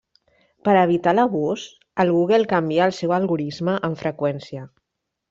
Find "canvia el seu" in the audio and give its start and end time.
2.53-3.13